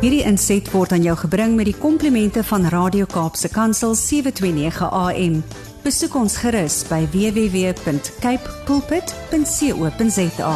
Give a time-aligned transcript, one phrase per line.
[0.00, 5.34] Hierdie inset word aan jou gebring met die komplimente van Radio Kaapse Kansel 729 AM.
[5.84, 10.54] Besoek ons gerus by www.cape pulpit.co.za.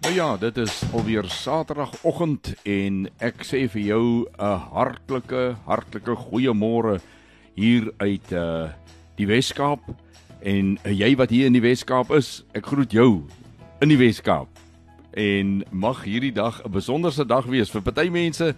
[0.00, 7.00] Nou ja, dit is alweer Saterdagoggend en ek sê vir jou 'n hartlike, hartlike goeiemôre
[7.52, 8.72] hier uit uh
[9.16, 9.80] die Weskaap
[10.40, 13.28] en uh, jy wat hier in die Weskaap is, ek groet jou
[13.80, 14.48] in die Weskaap
[15.16, 17.70] en mag hierdie dag 'n besonderse dag wees.
[17.70, 18.54] Vir party mense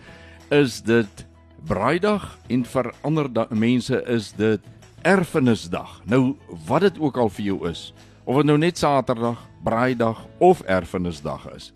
[0.51, 1.27] is dit
[1.67, 4.61] braaidag en vir ander mense is dit
[5.03, 6.01] erfenisdag.
[6.05, 7.93] Nou wat dit ook al vir jou is,
[8.25, 11.73] of dit nou net Saterdag, braaidag of erfenisdag is,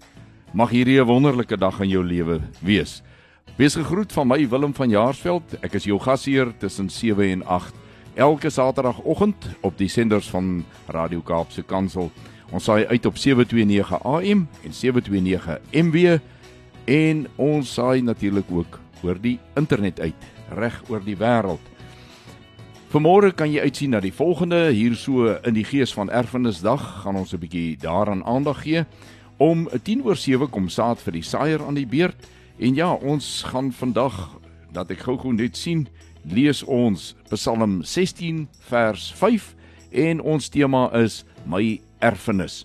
[0.52, 3.02] mag hierdie 'n wonderlike dag in jou lewe wees.
[3.56, 5.42] Wees gegroet van my Willem van Jaarsveld.
[5.62, 7.74] Ek is jou gasheer tussen 7 en 8
[8.14, 12.10] elke Saterdagoggend op die senders van Radio Kaapse Kansel.
[12.52, 16.18] Ons saai uit op 729 AM en 729 MW
[16.84, 21.72] en ons saai natuurlik ook oor die internet uit reg oor die wêreld.
[22.92, 27.16] Vanmôre kan jy uitsien na die volgende hier so in die gees van erfenisdag gaan
[27.16, 28.84] ons 'n bietjie daaraan aandag gee.
[29.38, 33.42] Om 10 oor 7 kom saad vir die saaier aan die beurt en ja, ons
[33.48, 34.38] gaan vandag
[34.72, 35.88] dat ek gou-gou net sien,
[36.24, 39.54] lees ons Psalm 16 vers 5
[39.90, 42.62] en ons tema is my erfenis.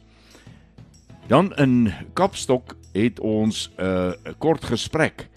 [1.27, 5.27] Dan in Kapstok het ons 'n uh, kort gesprek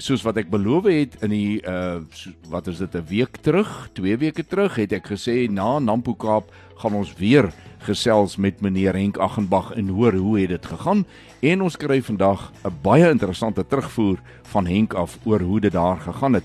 [0.00, 2.00] soos wat ek beloof het in die uh
[2.48, 6.50] wat is dit 'n week terug, 2 weke terug het ek gesê na Nampo Kaap
[6.76, 11.04] gaan ons weer gesels met meneer Henk Aggenbach en hoor hoe het dit gegaan
[11.40, 16.00] en ons kry vandag 'n baie interessante terugvoer van Henk af oor hoe dit daar
[16.00, 16.44] gegaan het.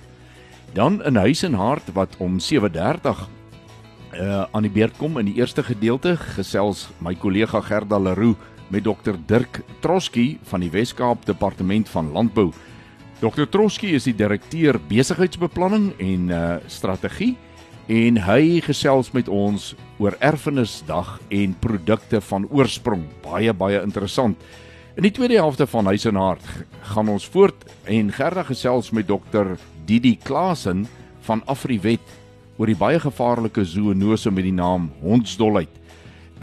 [0.73, 3.29] Dan in Huis en Hart wat om 7:30
[4.15, 8.37] uh aan die beurt kom in die eerste gedeelte gesels my kollega Gerda Leroux
[8.71, 12.51] met Dr Dirk Troski van die Wes-Kaap Departement van Landbou.
[13.19, 17.35] Dr Troski is die direkteur besigheidsbeplanning en uh strategie
[17.91, 23.05] en hy gesels met ons oor erfenisdag en produkte van oorsprong.
[23.21, 24.37] Baie baie interessant.
[24.95, 26.45] In die tweede helfte van Huis en Hart
[26.93, 30.87] gaan ons voort en Gerda gesels met Dr Didi Klasen
[31.27, 32.23] van Afriwet
[32.57, 35.71] oor die baie gevaarlike zoonose met die naam hondsdolheid.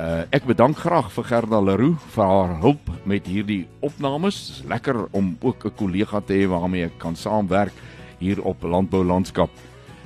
[0.01, 4.39] Uh ek bedank graag vir Gerda Leroux vir haar hulp met hierdie opnames.
[4.47, 7.73] Dit is lekker om ook 'n kollega te hê waarmee ek kan saamwerk
[8.19, 9.51] hier op Landbou Landskap.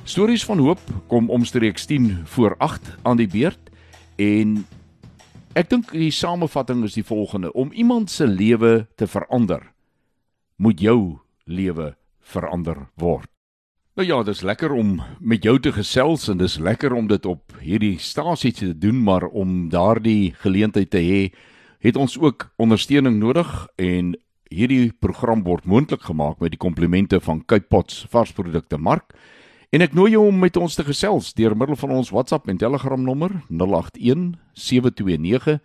[0.05, 3.71] Stories van hoop kom omstreeks 10 voor 8 aan die beurt
[4.17, 4.67] en
[5.55, 9.73] ek dink die samevatting is die volgende: om iemand se lewe te verander,
[10.57, 13.36] moet jou lewe verander word.
[13.97, 17.55] Nou ja, dis lekker om met jou te gesels en dis lekker om dit op
[17.65, 21.21] hierdie stasie te doen, maar om daardie geleentheid te hê,
[21.81, 23.49] het ons ook ondersteuning nodig
[23.81, 24.13] en
[24.53, 29.17] hierdie program word moontlik gemaak met die komplimente van Cape Pots varsprodukte mark.
[29.73, 32.61] En ek nooi jou om met ons te gesels deur middel van ons WhatsApp en
[32.61, 35.57] Telegram nommer 081 729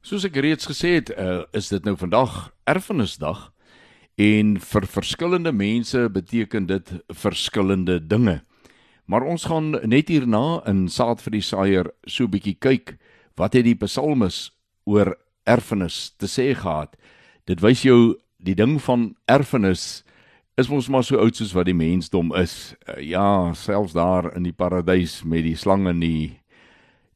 [0.02, 3.52] Soos ek reeds gesê het, uh, is dit nou vandag erfenisdag
[4.16, 8.42] en vir verskillende mense beteken dit verskillende dinge.
[9.04, 12.98] Maar ons gaan net hierna in Saad vir die Saaier so bietjie kyk
[13.36, 14.50] wat het die psalmis
[14.84, 15.16] oor
[15.46, 16.96] erfenis te sê gehad.
[17.46, 20.02] Dit wys jou die ding van erfenis
[20.54, 22.74] is ons maar so oud soos wat die mensdom is.
[22.86, 26.38] Uh, ja, selfs daar in die paradys met die slang en die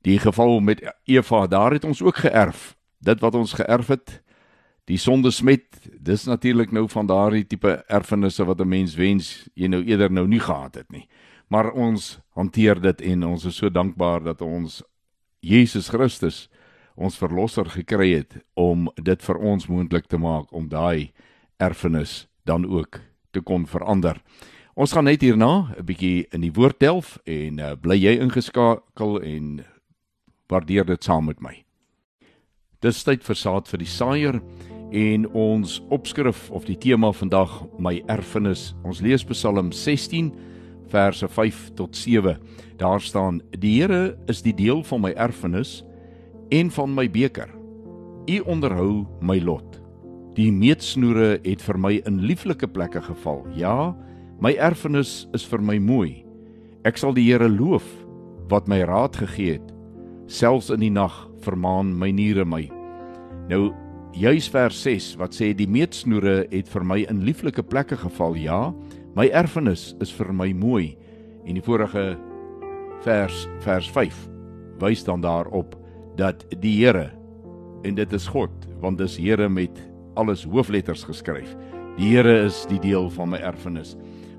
[0.06, 2.76] die geval met Eva, daar het ons ook geërf.
[3.02, 4.12] Dit wat ons geërf het,
[4.86, 5.66] die sonde smet,
[5.98, 10.26] dis natuurlik nou van daardie tipe erfenisse wat 'n mens wens jy nou eerder nou
[10.26, 11.08] nie gehad het nie.
[11.48, 14.82] Maar ons hanteer dit en ons is so dankbaar dat ons
[15.40, 16.48] Jesus Christus
[16.94, 21.12] ons verlosser gekry het om dit vir ons moontlik te maak om daai
[21.58, 23.00] erfenis dan ook
[23.36, 24.18] te kon verander.
[24.76, 29.20] Ons gaan net hierna 'n bietjie in die woord delf en uh, bly jy ingeskakel
[29.22, 29.64] en
[30.48, 31.64] waardeer dit saam met my.
[32.80, 34.40] Dis tyd vir saad vir die saaier
[34.92, 38.74] en ons opskrif of die tema vandag my erfenis.
[38.84, 40.32] Ons lees Psalm 16
[40.92, 42.36] verse 5 tot 7.
[42.76, 45.82] Daar staan: Die Here is die deel van my erfenis
[46.50, 47.48] en van my beker.
[48.28, 49.85] U onderhou my lot.
[50.36, 53.38] Die meetsnoere het vir my in lieflike plekke geval.
[53.56, 53.94] Ja,
[54.44, 56.26] my erfenis is vir my mooi.
[56.84, 57.86] Ek sal die Here loof
[58.50, 59.72] wat my raad gegee het.
[60.28, 61.14] Selfs in die nag
[61.46, 62.66] vermaan my niere my.
[63.48, 63.70] Nou
[64.16, 68.36] juis vers 6 wat sê die meetsnoere het vir my in lieflike plekke geval.
[68.36, 68.60] Ja,
[69.16, 70.98] my erfenis is vir my mooi.
[71.48, 72.10] En die vorige
[73.08, 74.22] vers vers 5
[74.84, 75.78] wys dan daarop
[76.20, 77.08] dat die Here
[77.88, 78.52] en dit is God,
[78.84, 79.80] want dis Here met
[80.16, 81.54] alles hoofletters geskryf.
[81.96, 83.94] Die Here is die deel van my erfenis.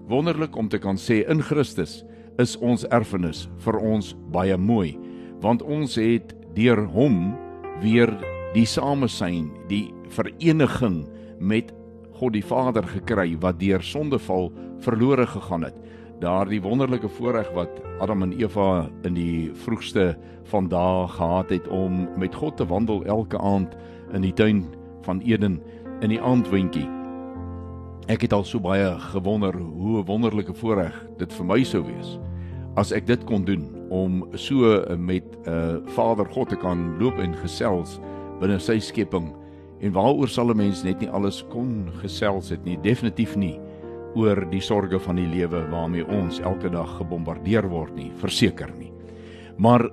[0.07, 2.03] Wonderlik om te kan sê in Christus
[2.41, 4.95] is ons erfenis vir ons baie mooi,
[5.41, 7.33] want ons het deur hom
[7.81, 8.13] weer
[8.53, 11.03] die samesyn, die vereniging
[11.39, 11.73] met
[12.17, 14.49] God die Vader gekry wat deur sondeval
[14.85, 15.75] verlore gegaan het.
[16.21, 20.15] Daardie wonderlike voorreg wat Adam en Eva in die vroegste
[20.49, 23.75] van dae gehad het om met God te wandel elke aand
[24.17, 24.63] in die tuin
[25.07, 25.61] van Eden
[26.03, 26.85] in die aandwindjie.
[28.11, 32.17] Ek het al so baie gewonder hoe 'n wonderlike voorreg dit vir my sou wees
[32.77, 37.17] as ek dit kon doen om so met 'n uh, Vader God te kan loop
[37.19, 37.99] en gesels
[38.39, 39.33] binne sy skepping
[39.81, 43.59] en waaroor sal 'n mens net nie alles kon gesels het nie definitief nie
[44.15, 48.91] oor die sorges van die lewe waarmee ons elke dag gebombardeer word nie verseker nie
[49.57, 49.89] maar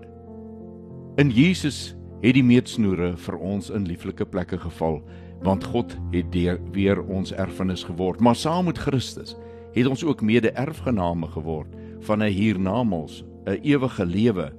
[1.17, 5.03] in Jesus het die meetsnoere vir ons in lieflike plekke geval
[5.45, 9.37] want God het deur weer ons erfenis geword maar saam met Christus
[9.75, 11.69] het ons ook mede erfgename geword
[12.01, 14.53] van 'n hiernamaals 'n ewige lewe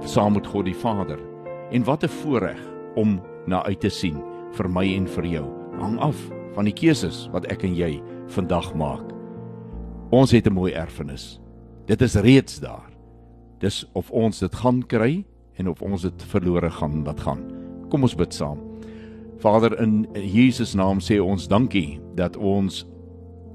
[0.00, 1.18] saam met God die Vader
[1.70, 2.60] en wat 'n voorreg
[2.94, 4.22] om na uit te sien
[4.52, 5.46] vir my en vir jou.
[5.80, 6.18] Hang af
[6.54, 9.12] van die keuses wat ek en jy vandag maak.
[10.10, 11.40] Ons het 'n mooi erfenis.
[11.86, 12.90] Dit is reeds daar.
[13.58, 15.24] Dis of ons dit gaan kry
[15.62, 17.42] en of ons dit verlore gaan laat gaan.
[17.92, 18.58] Kom ons bid saam.
[19.42, 22.84] Vader in Jesus naam sê ons dankie dat ons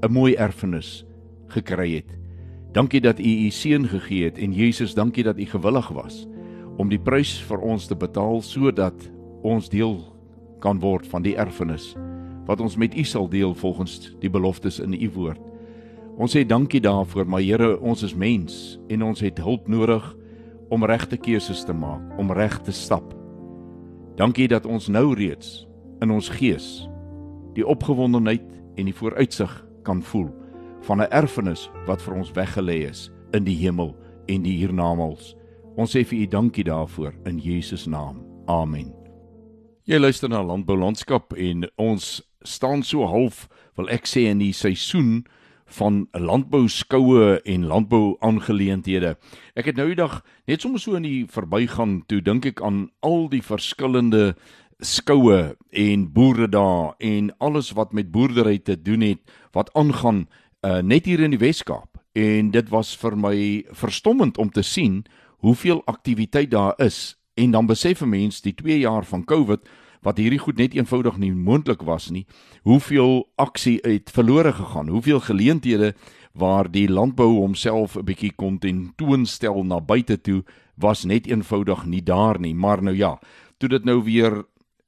[0.04, 1.06] 'n mooi erfenis
[1.48, 2.18] gekry het.
[2.74, 6.28] Dankie dat U U seun gegee het en Jesus, dankie dat U gewillig was
[6.78, 9.12] om die prys vir ons te betaal sodat
[9.44, 10.04] ons deel
[10.60, 11.96] kan word van die erfenis
[12.48, 15.42] wat ons met U sal deel volgens die beloftes in U woord.
[16.18, 20.17] Ons sê dankie daarvoor, maar Here, ons is mens en ons het hulp nodig
[20.70, 23.14] om regte keuses te maak, om reg te stap.
[24.18, 25.68] Dankie dat ons nou reeds
[26.02, 26.88] in ons gees
[27.58, 28.46] die opgewondenheid
[28.78, 29.52] en die vooruitsig
[29.84, 30.30] kan voel
[30.86, 33.96] van 'n erfenis wat vir ons weggelê is in die hemel
[34.28, 35.36] en die hiernamaals.
[35.78, 38.24] Ons sê vir U dankie daarvoor in Jesus naam.
[38.48, 38.94] Amen.
[39.84, 44.54] Jy luister na Landbou Landskap en ons staan so half, wil ek sê in die
[44.54, 45.26] seisoen
[45.68, 49.16] van landbou skoue en landbou aangeleenthede.
[49.56, 52.88] Ek het nou die dag net sommer so in die verbygaan toe dink ek aan
[53.06, 54.36] al die verskillende
[54.80, 59.22] skoue en boere daar en alles wat met boerdery te doen het
[59.52, 60.28] wat aangaan
[60.62, 61.98] uh, net hier in die Wes-Kaap.
[62.18, 63.38] En dit was vir my
[63.72, 65.06] verstommend om te sien
[65.44, 69.70] hoeveel aktiwiteit daar is En dan besef 'n mens die 2 jaar van COVID
[70.02, 72.26] wat hierdie goed net eenvoudig nie moontlik was nie,
[72.64, 75.94] hoeveel aksie het verlore gegaan, hoeveel geleenthede
[76.38, 80.44] waar die landbou homself 'n bietjie kon tentoonstel na buite toe
[80.76, 82.54] was net eenvoudig nie daar nie.
[82.56, 83.20] Maar nou ja,
[83.58, 84.46] toe dit nou weer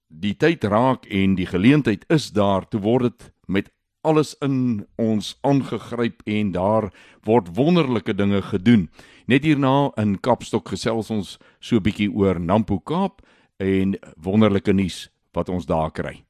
[0.07, 3.69] die tyd raak en die geleentheid is daar, toe word dit met
[4.01, 6.89] alles in ons aangegryp en daar
[7.23, 8.89] word wonderlike dinge gedoen.
[9.25, 13.21] Net hierna in Kapstok gesels ons so 'n bietjie oor Nampo Kaap
[13.59, 16.23] en wonderlike nuus wat ons daar kry.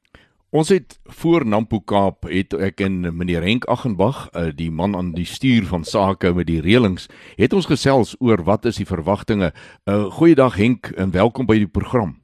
[0.49, 5.11] Ons het voor Nampo Kaap het ek en meneer Henk Aggenbach, eh, die man aan
[5.13, 7.05] die stuur van sake met die reëlings,
[7.37, 9.51] het ons gesels oor wat is die verwagtinge.
[9.85, 12.17] uh, Goeiedag Henk en welkom by die program.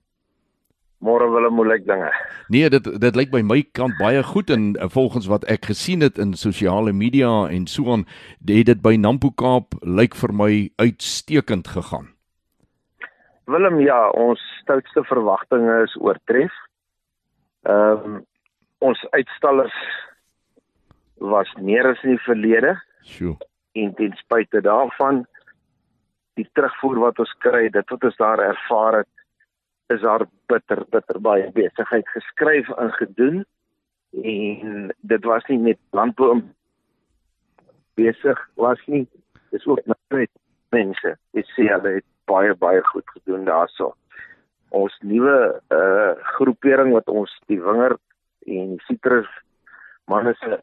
[0.97, 2.09] Môre wil 'n moeilik dinge.
[2.49, 6.01] Nee, dit dit lyk by my kant baie goed en uh, volgens wat ek gesien
[6.01, 8.07] het in sosiale media en so aan,
[8.45, 12.14] het dit by Nampo Kaap lyk vir my uitstekend gegaan.
[13.45, 16.53] Willem, ja, ons stoutste verwagtinge is oortref.
[17.69, 18.23] Ehm um,
[18.83, 19.75] ons uitstallers
[21.23, 22.75] was meer as in die verlede.
[23.01, 23.37] Sjoe.
[23.73, 25.23] En ten spyte daarvan
[26.35, 29.15] die terugvoer wat ons kry, dit wat ons daar ervaar het,
[29.87, 33.45] is daar bitter bitter baie besigheid geskryf en gedoen
[34.23, 36.41] en dit was nie net landbou
[37.99, 39.05] besig was nie
[39.53, 40.31] dis ook net
[40.75, 43.93] mense ek sê hulle het baie baie goed gedoen daarso
[44.69, 48.01] ons nuwe uh groepering wat ons die wingerd
[48.45, 49.29] en sitrus
[50.11, 50.59] manne se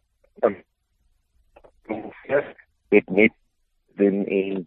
[2.92, 3.32] het net
[4.00, 4.66] doen en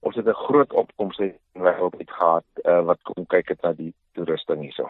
[0.00, 3.94] ons het 'n groot opkomste wêreld uit gehad uh, wat kom kyk het na die
[4.12, 4.88] toerusting hierso.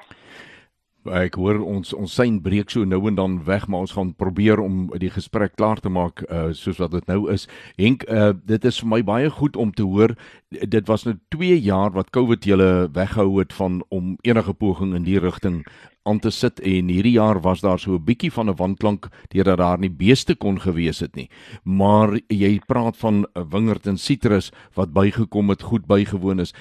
[1.12, 4.60] Ek hoor ons ons sein breek so nou en dan weg, maar ons gaan probeer
[4.62, 7.46] om die gesprek klaar te maak uh, soos wat dit nou is.
[7.78, 10.16] Henk, uh, dit is vir my baie goed om te hoor.
[10.50, 15.06] Dit was nou 2 jaar wat COVID julle weghou het van om enige poging in
[15.06, 15.62] die rigting
[16.06, 19.58] aan te sit en hierdie jaar was daar so 'n bietjie van 'n wanklank deurdat
[19.58, 21.28] daar nie beeste kon gewees het nie.
[21.64, 26.54] Maar jy praat van 'n wingerd en sitrus wat bygekom het, goed bygewoon is.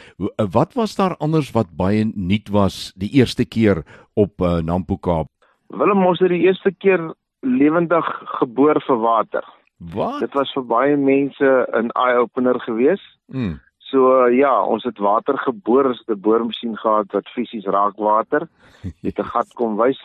[0.51, 3.83] Wat was daar anders wat baie nuut was die eerste keer
[4.13, 5.27] op uh, Nampo Kaap?
[5.67, 8.05] Willem ons het die eerste keer lewendig
[8.39, 9.43] geboor vir water.
[9.77, 10.19] Wat?
[10.19, 13.17] Dit was vir baie mense 'n eye opener geweest.
[13.27, 13.59] Mm.
[13.85, 18.47] So ja, ons het water geboor, ons het 'n boormasjien gehad wat fisies raak water.
[19.05, 19.99] Het 'n gat kom wys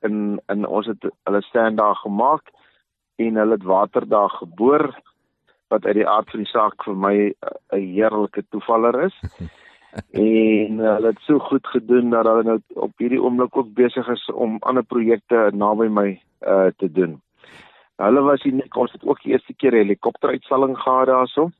[0.00, 2.50] in in ons het hulle stand daar gemaak
[3.16, 4.94] en hulle het water daar geboor
[5.68, 7.34] wat uit die aard van die saak vir my
[7.72, 9.16] 'n heerlike toevaller is.
[10.10, 14.30] en hulle het so goed gedoen dat hulle nou op hierdie oomblik ook besig is
[14.30, 17.20] om ander projekte naby my uh te doen.
[17.96, 21.50] Hulle was hier net ons het ook die eerste keer 'n helikopteruitstalling gehad daarso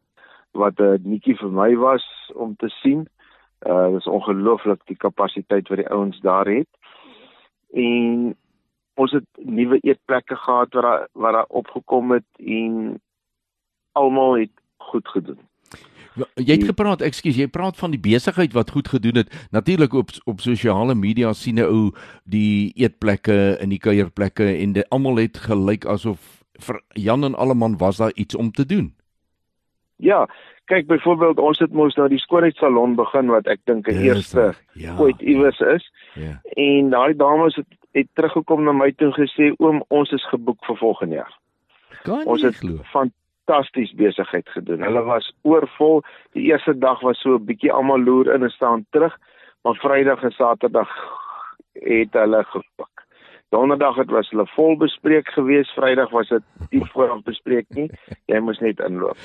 [0.54, 3.08] wat 'n netjie vir my was om te sien.
[3.66, 6.68] Uh dis ongelooflik die kapasiteit wat die ouens daar het.
[7.72, 8.36] En
[8.94, 13.00] ons het nuwe eetplekke gehad wat daar wat daar opgekom het en
[13.92, 15.38] almal het goed gedoen.
[16.34, 19.32] Jy het gepraat, ekskuus, jy praat van die besigheid wat goed gedoen het.
[19.50, 21.90] Natuurlik op op sosiale media sien 'n ou
[22.24, 27.76] die eetplekke en die kuierplekke en dit almal het gelyk asof vir Jan en Alleman
[27.76, 28.94] was daar iets om te doen.
[30.04, 30.26] Ja,
[30.68, 34.96] kyk byvoorbeeld ons het mos nou die skoonheidssalon begin wat ek dink 'n eerste ja,
[35.00, 35.84] ooit iewers is.
[36.14, 36.40] Ja.
[36.56, 40.76] En daai dames het het teruggekom na my toe gesê oom ons is geboek vir
[40.76, 41.34] volgende jaar.
[42.02, 42.58] Kan ons het
[42.90, 44.82] fantasties besigheid gedoen.
[44.82, 46.02] Hulle was oorvol.
[46.32, 49.16] Die eerste dag was so 'n bietjie almal loer in en staan terug,
[49.62, 50.90] maar Vrydag en Saterdag
[51.72, 52.93] het hulle gepik.
[53.54, 56.42] Donderdag het was hulle vol bespreek gewees, Vrydag was dit
[56.72, 57.86] nie vooraf bespreek nie.
[58.26, 59.20] Jy moes net inloop.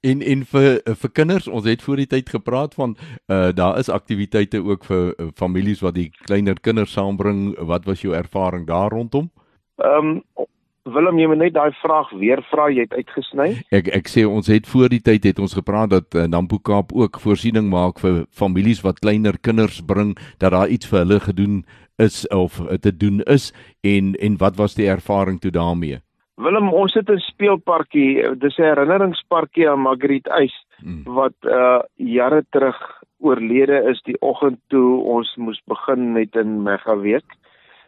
[0.00, 0.70] En en vir
[1.02, 2.96] vir kinders, ons het voor die tyd gepraat van
[3.28, 7.52] uh daar is aktiwiteite ook vir uh, families wat die kleiner kinders saambring.
[7.60, 9.28] Wat was jou ervaring daar rondom?
[9.76, 10.48] Ehm um,
[10.84, 13.46] Willem, jy moet net daai vraag weer vra, jy het uitgesny.
[13.72, 16.92] Ek ek sê ons het voor die tyd het ons gepraat dat uh, Nampo Kaap
[16.92, 20.12] ook voorsiening maak vir families wat kleiner kinders bring
[20.44, 21.62] dat daar iets vir hulle gedoen
[21.96, 26.00] is of te doen is en en wat was die ervaring toe daarmee?
[26.34, 31.02] Willem, ons het 'n speelparkie, dis 'n herinneringsparkie aan Margriet Eis hmm.
[31.04, 36.96] wat uh jare terug oorlede is die oggend toe ons moes begin met 'n mega
[36.96, 37.36] week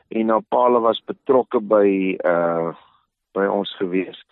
[0.08, 2.74] en paal was betrokke by uh
[3.32, 4.24] by ons gewees.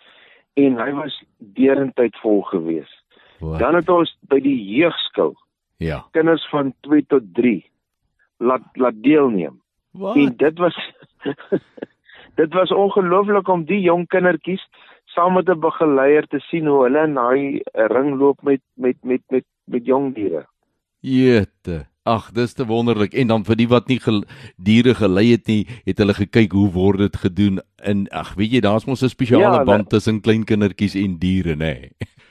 [0.53, 2.91] En hy was derentyd vol gewees.
[3.39, 3.59] Wow.
[3.59, 5.35] Dan het ons by die jeugskool.
[5.77, 6.05] Ja.
[6.11, 7.65] Kinders van 2 tot 3
[8.37, 9.61] laat laat deelneem.
[9.97, 10.15] Wat?
[10.15, 10.75] En dit was
[12.41, 14.63] dit was ongelooflik om die jong kindertjies
[15.15, 19.21] saam met 'n begeleier te sien hoe hulle in daai ring loop met met met
[19.29, 20.45] met met jong diere.
[20.99, 21.85] Jete.
[22.03, 23.13] Ag, dis te wonderlik.
[23.13, 24.23] En dan vir die wat nie gel
[24.57, 28.59] diere gelei het nie, het hulle gekyk hoe word dit gedoen in ag, weet jy,
[28.59, 31.57] daar's mos 'n spesiale ja, band tussen klein kindertjies en diere, nê.
[31.57, 31.89] Nee.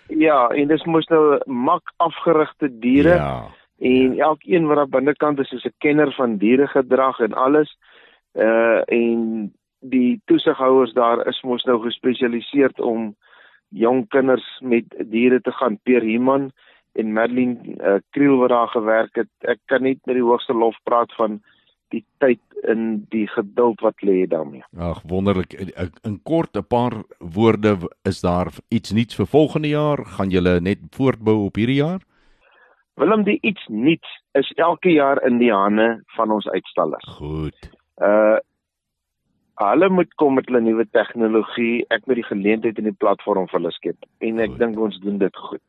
[0.09, 3.14] Ja, en dis mos nou mak afgerigte diere.
[3.14, 3.50] Ja
[3.85, 4.25] en ja.
[4.31, 7.76] elkeen wat daar binnekant is is 'n kenner van dieregedrag en alles
[8.33, 13.14] uh en die toesighouers daar is mos nou gespesialiseer om
[13.69, 16.53] jong kinders met diere te gaan Peer Human
[16.93, 20.76] en Madeline uh, Kriel wat daar gewerk het ek kan net met die hoogste lof
[20.83, 21.43] praat van
[21.93, 24.64] die tyd in die geduld wat lê daarmee.
[24.79, 30.31] Ag wonderlik in kort 'n paar woorde is daar iets nuuts vir volgende jaar gaan
[30.31, 32.00] julle net voortbou op hierdie jaar?
[33.01, 37.07] Willem die iets nuuts is elke jaar in die hande van ons uitstallers.
[37.19, 37.71] Goed.
[37.99, 38.41] Uh
[39.55, 43.61] hulle moet kom met hulle nuwe tegnologie, ek moet die geleentheid in die platform vir
[43.61, 45.63] hulle skep en ek dink ons doen dit goed.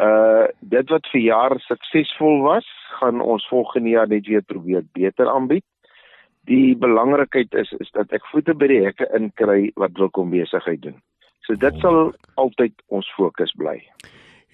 [0.00, 5.28] Uh dit wat vir jaar suksesvol was, gaan ons volgende jaar net weer probeer beter
[5.28, 5.64] aanbied.
[6.48, 10.80] Die belangrikheid is is dat ek voete by die hekke inkry wat wil kom besigheid
[10.88, 10.96] doen.
[11.44, 13.78] So dit sal altyd ons fokus bly.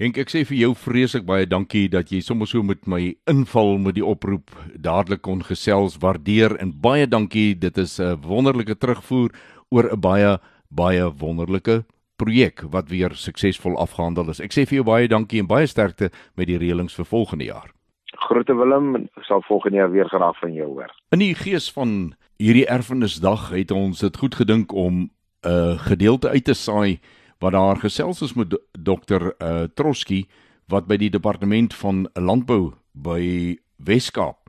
[0.00, 3.74] Henk, ek sê vir jou vreeslik baie dankie dat jy sommer so met my inval
[3.84, 5.98] met die oproep dadelik kon gesels.
[6.00, 7.52] Waardeer en baie dankie.
[7.52, 9.28] Dit is 'n wonderlike terugvoer
[9.68, 10.38] oor 'n baie
[10.70, 11.84] baie wonderlike
[12.16, 14.40] projek wat weer suksesvol afgehandel is.
[14.40, 17.70] Ek sê vir jou baie dankie en baie sterkte met die reëlings vir volgende jaar.
[18.16, 20.90] Groete Willem, ek sal volgende jaar weer graag van jou hoor.
[21.12, 25.10] In die gees van hierdie erfenisdag het ons dit goed gedink om
[25.44, 27.00] 'n uh, gedeelte uit te saai
[27.40, 30.26] wat daar gesels is met dokter uh, Troski
[30.70, 34.40] wat by die departement van landbou by Weskaap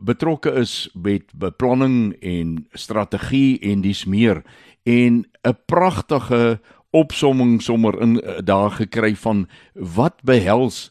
[0.00, 4.42] betrokke is met beplanning en strategie en dis meer
[4.82, 6.60] en 'n pragtige
[6.90, 10.90] opsomming sommer in uh, daar gekry van wat behels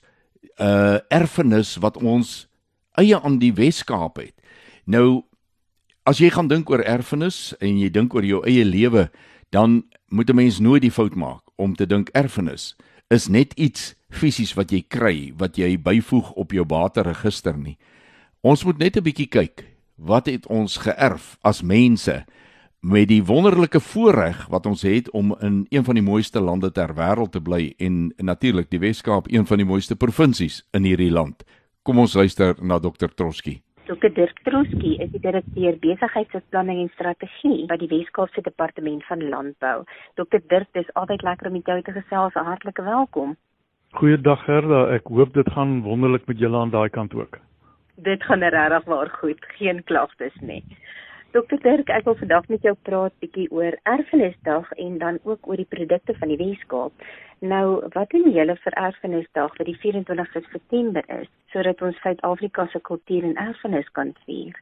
[0.58, 2.48] 'n uh, erfenis wat ons
[2.91, 4.34] eie aan die Weskaap het.
[4.86, 5.24] Nou
[6.09, 9.09] as jy gaan dink oor erfenis en jy dink oor jou eie lewe,
[9.53, 12.75] dan moet 'n mens nooit die fout maak om te dink erfenis
[13.09, 17.77] is net iets fisies wat jy kry, wat jy byvoeg op jou bateregister nie.
[18.41, 19.65] Ons moet net 'n bietjie kyk,
[19.97, 22.25] wat het ons geërf as mense?
[22.81, 26.93] met die wonderlike voorreg wat ons het om in een van die mooiste lande ter
[26.95, 31.43] wêreld te bly en natuurlik die Wes-Kaap een van die mooiste provinsies in hierdie land.
[31.83, 33.11] Kom ons luister na Dr.
[33.15, 33.61] Troski.
[33.89, 34.12] Dr.
[34.13, 39.79] Dirk Troski is die direkteur besigheidsbeplanning en strategie by die Wes-Kaapse Departement van Landbou.
[40.19, 40.43] Dr.
[40.51, 42.38] Dirk, dis altyd lekker om met jou te gesels.
[42.38, 43.34] Hartlike welkom.
[43.98, 47.39] Goeiedag Gerda, ek hoop dit gaan wonderlik met julle aan daai kant ook.
[48.05, 50.62] Dit gaan regtig waar goed, geen klagtes nie.
[51.31, 55.59] Dokter Dirk, ek wil vandag met jou praat bietjie oor Erfenisdag en dan ook oor
[55.62, 57.03] die produkte van die Weskaap.
[57.45, 62.81] Nou, wat doen julle vir Erfenisdag wat die 24ste September is, sodat ons Suid-Afrika se
[62.81, 64.57] kultuur en erfenis kan vier?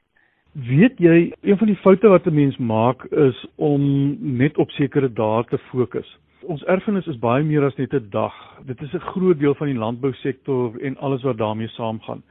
[0.67, 3.81] Weet jy, een van die foute wat 'n mens maak is om
[4.19, 6.17] net op sekere dae te fokus.
[6.43, 8.35] Ons erfenis is baie meer as net 'n dag.
[8.65, 12.23] Dit is 'n groot deel van die landbousektor en alles wat daarmee saamgaan.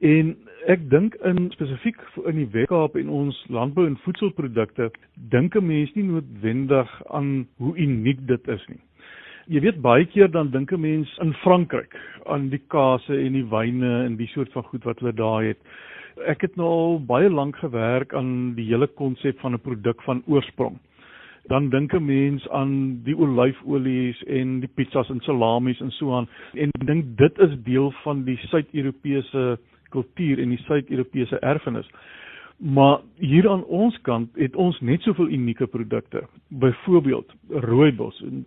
[0.00, 0.30] En
[0.72, 4.86] ek dink in spesifiek in die Weskaap en ons landbou en voedselprodukte
[5.32, 8.80] dink 'n mens nie noodwendig aan hoe uniek dit is nie.
[9.46, 13.44] Jy weet baie keer dan dink 'n mens in Frankryk aan die kase en die
[13.44, 15.58] wyne en die soort van goed wat hulle daar het.
[16.26, 20.22] Ek het nou al baie lank gewerk aan die hele konsep van 'n produk van
[20.26, 20.78] oorsprong.
[21.48, 26.28] Dan dink 'n mens aan die olyfolies en die pizzas en salamies en so aan
[26.54, 29.58] en dink dit is deel van die Suid-Europese
[29.94, 31.88] kultuur en die Suid-Europese erfenis.
[32.60, 36.26] Maar hier aan ons kant het ons net soveel unieke produkte.
[36.48, 38.20] Byvoorbeeld rooibos.
[38.20, 38.44] In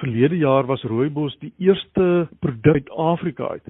[0.00, 3.68] verlede jaar was rooibos die eerste produk uit Afrika uit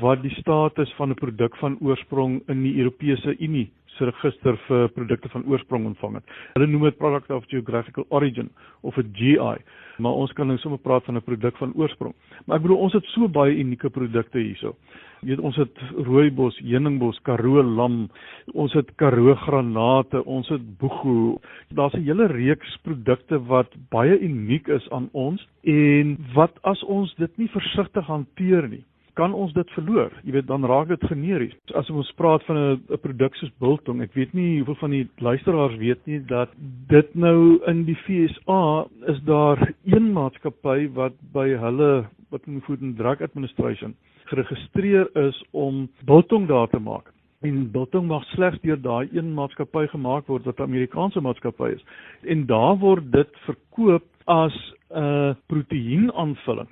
[0.00, 4.88] wat die status van 'n produk van oorsprong in die Europese Unie se register vir
[4.94, 6.36] produkte van oorsprong ontvang het.
[6.54, 8.50] Hulle noem dit product of geographical origin
[8.82, 9.58] of 'n GI,
[9.98, 12.14] maar ons kan nou sommer praat van 'n produk van oorsprong.
[12.46, 14.76] Maar ek bedoel ons het so baie unieke produkte hierso.
[15.20, 18.08] Jy weet ons het rooibos, heuningbos, karoo lam,
[18.54, 21.38] ons het karoo granate, ons het boegu.
[21.74, 27.14] Daar's 'n hele reeks produkte wat baie uniek is aan ons en wat as ons
[27.14, 28.84] dit nie versigtig hanteer nie,
[29.18, 30.12] kan ons dit verloor.
[30.22, 31.56] Jy weet dan raak dit generies.
[31.78, 35.08] As ons praat van 'n 'n produk soos biltong, ek weet nie hoeveel van die
[35.18, 36.50] luisteraars weet nie dat
[36.88, 42.82] dit nou in die FSA is daar een maatskappy wat by hulle wat in Food
[42.82, 43.94] and Drug Administration
[44.30, 47.12] geregistreer is om biltong daar te maak.
[47.40, 51.84] En biltong mag slegs deur daai een maatskappy gemaak word wat 'n Amerikaanse maatskappy is.
[52.22, 56.68] En daar word dit verkoop as 'n proteïenaanvulling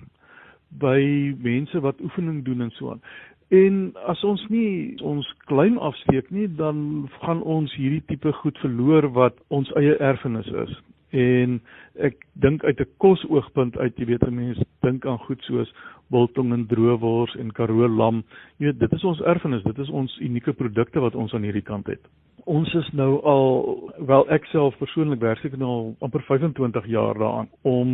[0.79, 1.01] by
[1.43, 3.03] mense wat oefening doen en so aan.
[3.49, 9.07] En as ons nie ons klein afsteek nie, dan gaan ons hierdie tipe goed verloor
[9.15, 10.73] wat ons eie erfenis is.
[11.11, 11.61] En
[11.95, 15.73] ek dink uit 'n kosoogpunt uit, jy weet, mense dink aan goed soos
[16.11, 18.25] biltong en droewors en karoo lam.
[18.59, 21.63] Jy weet, dit is ons erfenis, dit is ons unieke produkte wat ons aan hierdie
[21.67, 22.01] kant het
[22.47, 23.49] ons is nou al
[24.07, 27.91] wel ek self persoonlik werk ek nou al amper 25 jaar daaraan om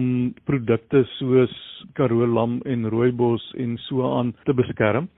[0.49, 1.55] produkte soos
[1.97, 5.09] Karoo lam en rooibos en so aan te beskerm.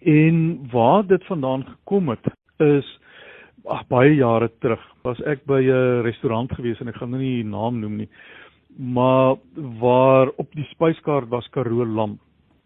[0.00, 0.36] En
[0.72, 2.28] waar dit vandaan gekom het
[2.62, 2.86] is
[3.68, 7.42] ag baie jare terug was ek by 'n restaurant gewees en ek gaan nou nie
[7.42, 8.08] die naam noem nie
[8.78, 9.36] maar
[9.80, 12.18] waar op die spyskaart was Karoo lam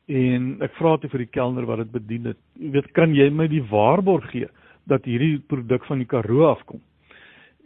[0.08, 3.30] en ek vra toe vir die kelner wat dit bedien het jy weet kan jy
[3.30, 4.48] my die waarborg gee
[4.90, 6.80] dat hierdie produk van die Karoo afkom.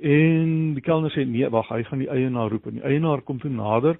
[0.05, 3.39] En die kelner sê nee, wag, hy gaan die eienaar roep en die eienaar kom
[3.43, 3.99] toe nader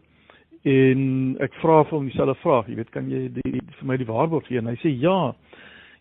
[0.69, 1.01] en
[1.45, 4.47] ek vra vir hom dieselfde vraag, jy weet, kan jy die vir my die waarborg
[4.49, 4.63] gee?
[4.63, 5.35] En hy sê ja.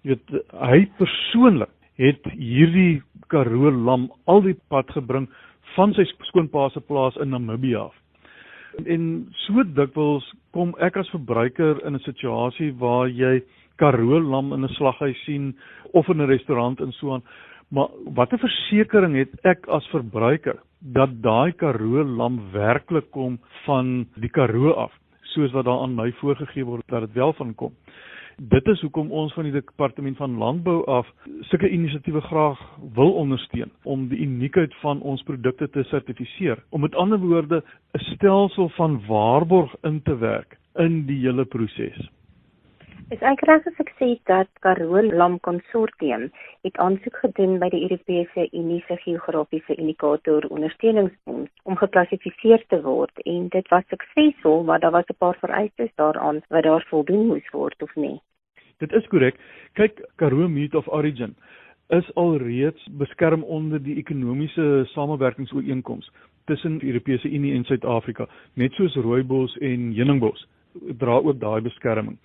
[0.04, 5.28] Jy weet, hy persoonlik het hierdie Karoo lam al die pad gebring
[5.76, 7.94] van sy skoonpa se plaas in Namibië af.
[8.90, 9.04] En
[9.46, 13.42] so dikwels kom ek as verbruiker in 'n situasie waar jy
[13.78, 15.56] Karoo lam in 'n slaghuis sien
[15.94, 17.24] of in 'n restaurant en so aan.
[17.70, 24.30] Maar watter versekering het ek as verbruiker dat daai Karoo lam werklik kom van die
[24.30, 27.74] Karoo af, soos wat daar aan my voorgegee word dat dit wel van kom?
[28.38, 31.10] Dit is hoekom ons van die departement van landbou af
[31.50, 32.60] sulke inisiatiewe graag
[32.93, 36.63] wil ondersteun om die uniekheid van ons produkte te sertifiseer.
[36.69, 42.10] Om met ander woorde 'n stelsel van waarborg in te werk in die hele proses.
[43.12, 46.30] Is ek reg as ek sê dat Karoo Lam Konsortium
[46.63, 53.20] het aansoek gedoen by die Europese Unie se geografiese indikator ondersteuningsfonds om geklassifiseer te word
[53.26, 57.50] en dit was suksesvol, maar daar was 'n paar vereistes daaraan wat daar voldoen moes
[57.52, 58.22] word of nie.
[58.80, 59.36] Dit is korrek.
[59.74, 61.36] Kyk, Karoo Meat of Origin
[61.89, 66.12] is alreeds beskerm onder die ekonomiese samewerkingsooreenkoms
[66.46, 70.48] tussen die Europese Unie en Suid-Afrika, net soos rooibos en heuningbos
[70.98, 72.18] dra ook daai beskerming.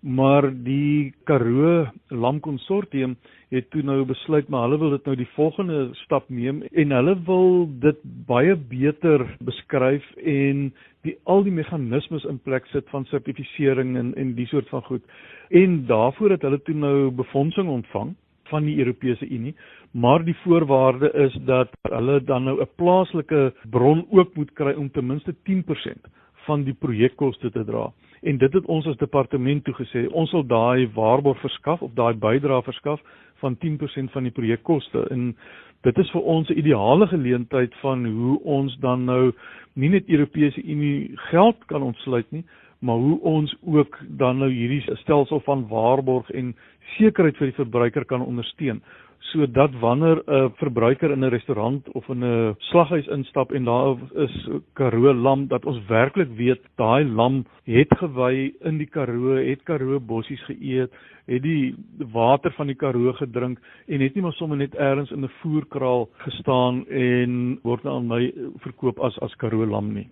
[0.00, 3.16] Maar die Karoo Lam Konsortium
[3.48, 7.14] het toe nou besluit maar hulle wil dit nou die volgende stap neem en hulle
[7.26, 10.68] wil dit baie beter beskryf en
[11.06, 15.02] die al die meganismes in plek sit van sertifisering en en die soort van goed.
[15.50, 18.14] En daarvoor het hulle toe nou befondsing ontvang
[18.50, 19.54] van die Europese Unie,
[19.90, 24.90] maar die voorwaarde is dat hulle dan nou 'n plaaslike bron ook moet kry om
[24.90, 26.06] ten minste 10%
[26.46, 27.92] van die projekkoste te dra.
[28.22, 32.62] En dit het ons as departement toegesê, ons sal daai waarborg verskaf of daai bydrae
[32.62, 33.00] verskaf
[33.42, 35.06] van 10% van die projekkoste.
[35.10, 35.36] En
[35.86, 39.32] dit is vir ons 'n ideale geleentheid van hoe ons dan nou
[39.74, 42.44] nie net Europese Unie geld kan ontsluit nie,
[42.78, 46.56] maar hoe ons ook dan nou hierdie stelsel van waarborg en
[46.96, 48.82] sekerheid vir die verbruiker kan ondersteun
[49.18, 54.48] sodat wanneer 'n verbruiker in 'n restaurant of in 'n slaghuis instap en daar is
[54.72, 60.00] Karoo lam dat ons werklik weet daai lam het gewy in die Karoo, het Karoo
[60.00, 60.90] bossies geëet,
[61.26, 61.74] het die
[62.12, 66.08] water van die Karoo gedrink en het nie maar sommer net eers in 'n voerkraal
[66.16, 70.08] gestaan en word nou aan my verkoop as as Karoo lam nie.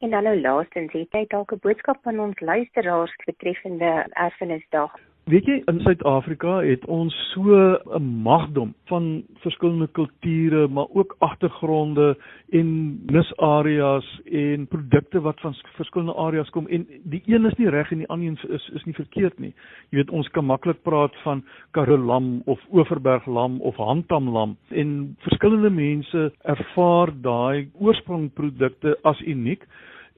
[0.00, 4.92] En dan nou laastens, het jy dalk 'n boodskap aan ons luisteraars betreffende Erfenisdag?
[5.26, 7.50] Weet jy in Suid-Afrika het ons so
[7.98, 12.16] 'n magdom van verskillende kulture, maar ook agtergronde
[12.50, 12.68] en
[13.06, 16.66] nisareas en produkte wat van verskillende areas kom.
[16.66, 19.54] En die een is nie reg en die ander is is nie verkeerd nie.
[19.90, 24.56] Jy weet ons kan maklik praat van Karoo lam of Oeverberg lam of Handtam lam
[24.70, 29.66] en verskillende mense ervaar daai oorspringprodukte as uniek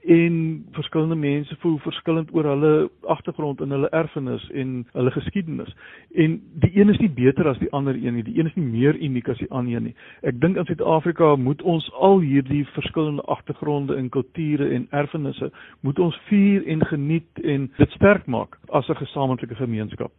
[0.04, 5.74] en verskillende mense voel verskillend oor hulle agtergrond en hulle erfenis en hulle geskiedenis.
[6.14, 8.22] En die een is nie beter as die ander een nie.
[8.22, 9.94] Die een is nie meer uniek as die ander een nie.
[10.22, 15.98] Ek dink in Suid-Afrika moet ons al hierdie verskillende agtergronde en kulture en erfenisse moet
[15.98, 20.12] ons vier en geniet en dit sterk maak as 'n gesamentlike gemeenskap.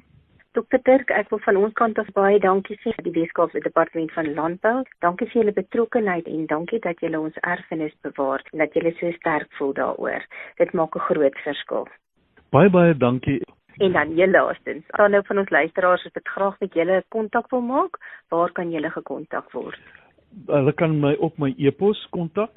[0.57, 4.09] Dr Dirk, ek wil van ons kant af baie dankie sê vir die Weskaapse Departement
[4.15, 4.79] van Landbou.
[5.05, 9.11] Dankie vir julle betrokkeheid en dankie dat julle ons erfenis bewaar en dat julle so
[9.19, 10.25] sterk voel daaroor.
[10.57, 11.85] Dit maak 'n groot verskil.
[12.49, 13.41] Baie baie dankie.
[13.77, 17.51] En dan heel laastens, dan nou van ons luisteraars as dit graag met julle kontak
[17.51, 17.97] wil maak,
[18.29, 19.79] waar kan julle gekontak word?
[20.47, 22.49] Hulle kan my op my e-pos kontak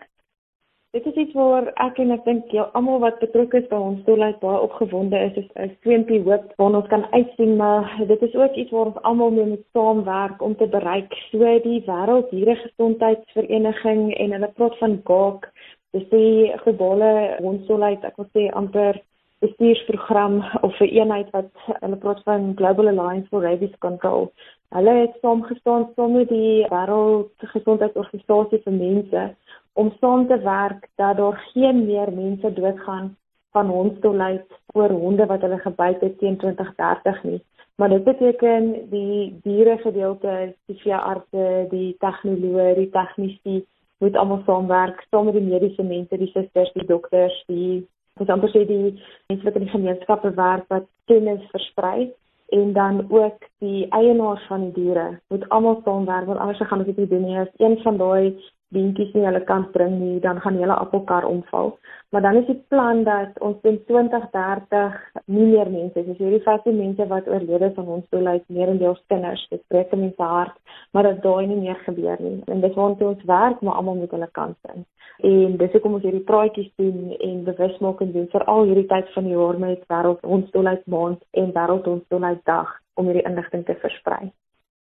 [0.96, 4.00] Dit is iets waar ek en ek dink ja, almal wat betrokke is by ons
[4.08, 8.36] doelwit baie opgewonde is, is 'n streampie hoop waarna ons kan uitsien, maar dit is
[8.36, 11.14] ook iets waar ons almal mee moet saamwerk om te bereik.
[11.30, 15.52] So die Wêreld Dieregesondheidsvereniging en hulle praat van GAAK,
[15.92, 17.12] dis die globale
[17.44, 19.02] hondsdolheid, ek wil sê amper
[19.40, 24.32] bestuursprogram of 'n eenheid wat hulle praat van Global Alliance for Rabies Control.
[24.70, 29.36] Hulle het saamgestaan saam met die Wêreldgesondheidsorganisasie vir mense
[29.74, 33.16] om saam te werk dat daar geen meer mense doodgaan
[33.52, 37.42] van hondstolheid oor honde wat hulle gebyt het teen 2030 nie.
[37.76, 43.66] Maar dit beteken die diere gedeelte, die veeartse, die tegnoloë, die tegnisi
[43.98, 47.86] moet almal saamwerk, saam met die mediese mense, die susters, die dokters, die
[48.20, 48.96] wat amper sê die
[49.28, 52.12] mense wat in die gemeenskappe werk wat kennis versprei
[52.58, 56.98] en dan ook die eienaars van die diere moet almal saamwerk want anders gaan dit
[56.98, 57.40] nie doen nie.
[57.40, 58.36] As een van daai
[58.76, 61.78] beentjies nie hulle kan bring nie, dan gaan hele appelkar omval.
[62.12, 66.72] Maar dan is die plan dat ons in 2030 nie meer mense, dis hierdie vaste
[66.72, 70.56] mense wat oorlede van ons doel uit meerendeels kinders, dit breek mense hart,
[70.92, 72.42] maar dat daai nie meer gebeur nie.
[72.46, 74.86] En dis waar ons werk, maar almal moet hulle kans sien.
[75.18, 79.26] En dis hoekom ons hierdie praatjies doen en bewusmaking doen vir al hierdie tyd van
[79.26, 83.10] die jaar met wêreld ons doel uit maand en wêreld ons doel uit dag om
[83.10, 84.28] hierdie inligting te versprei.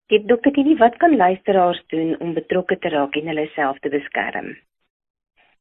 [0.09, 3.91] Dit dokter Kini, wat kan luisteraars doen om betrokke te raak en hulle self te
[3.93, 4.47] beskerm?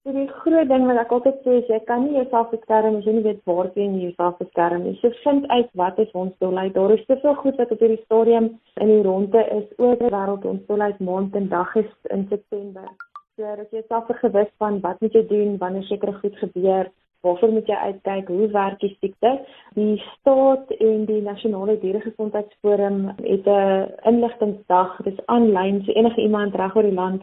[0.03, 3.05] So die groot ding wat ek altyd sê is jy kan nie jouself beskerm as
[3.05, 4.95] jy nie weet waar jy jouself beskerm nie.
[5.03, 6.73] So vind uit wat is ons doelheid.
[6.79, 8.49] Daar is soveel goed wat op hierdie stadium
[8.81, 12.89] in die ronde is oor die wêreld ons doelheid maand en dag is in September.
[13.37, 16.89] So dat jy self gewis van wat moet jy doen wanneer sekere goed gebeur
[17.21, 18.29] Waarvoor moet jy uitkyk?
[18.29, 19.31] Hoe werk die siekte?
[19.75, 24.97] Die staat en die nasionale dieregesondheidsforum het 'n inligtingsdag.
[25.03, 27.23] Dit is aanlyn, so enige iemand reg oor die land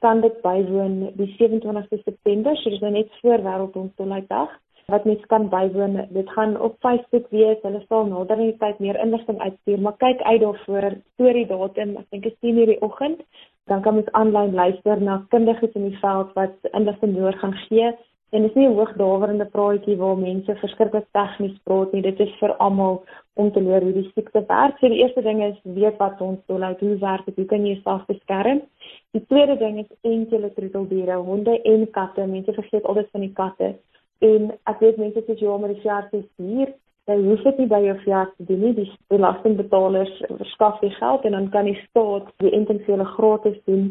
[0.00, 4.50] kan dit bywoon die 27ste September, so dis nou net voor Wêreldhondstolheiddag.
[4.86, 7.62] Wat mens kan bywoon, dit gaan op Facebook wees.
[7.62, 10.90] Hulle sal nader in die tyd meer inligting uitstuur, maar kyk uit daarvoor.
[11.14, 13.22] Storie datum, ek dink is 10:00 die oggend.
[13.66, 17.96] Dan kan mens aanlyn luister na kundiges in die veld wat inligting oor gaan gee
[18.30, 22.02] En dit is nie 'n hoogdawerende praatjie waar mense verskriklik tegnies praat nie.
[22.02, 24.78] Dit is vir almal om te leer hoe die siekte werk.
[24.78, 27.72] So die eerste ding is weet wat ons uit hoe werk dit, hoe kan jy
[27.72, 28.60] jouself beskerm?
[29.10, 32.26] Die tweede ding is enkele troeteldiere, honde en katte.
[32.26, 33.74] Mense vergeet altyd van die katte.
[34.18, 36.74] En ek weet mense sê jy moet die veearts hier
[37.06, 38.72] Jy hoef dit nie by jou veearts te doen nie.
[38.74, 43.84] Die belastingbetalers verskaf die geld en dan kan die staat die intensiele gratis doen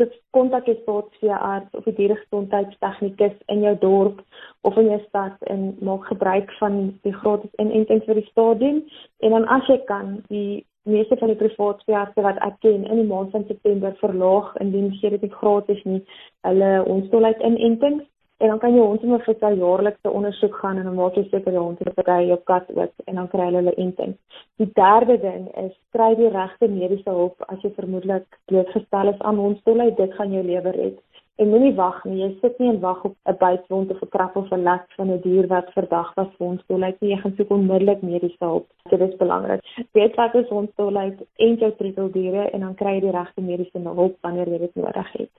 [0.00, 4.20] dit kontak jy tot via arts of 'n dieregesondheidstegnikus in jou dorp
[4.62, 8.82] of in jou stad en maak gebruik van die gratis inentings vir die stadium
[9.20, 12.96] en dan as jy kan die meeste van die private veeartse wat ek ken in
[13.02, 16.00] die maand van September verlaag indien gee dit gratis nie.
[16.48, 18.02] Hulle ons tolheid inentings
[18.42, 21.22] en dan kan jy hond sommer vir sy jaarlikse ondersoek gaan en dan maak jy
[21.30, 24.16] seker hond het by jou kat ook en dan kry hulle hulle enting.
[24.58, 29.38] Die derde ding is kry die regte mediese hulp as jy vermoedelik blootgestel is aan
[29.44, 30.98] hondstolle, dit gaan jou lewe red.
[31.40, 34.36] En moenie wag nie, jy sit nie en wag op 'n bytwond of 'n krap
[34.36, 37.10] of 'n lek van 'n dier wat verdag was vir hondstolle nie.
[37.12, 38.66] Jy gaan soek onmiddellik mediese hulp.
[38.90, 39.60] Dit is belangrik.
[39.92, 44.16] Weet wat is hondstolle en jou troeteldiere en dan kry jy die regte mediese hulp
[44.20, 45.30] wanneer jy dit nodig het.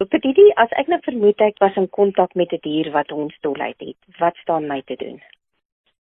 [0.00, 3.10] Dokter Didi, as ek nou vermoed ek was in kontak met 'n die dier wat
[3.12, 5.18] hondsdolheid het, wat staan my te doen?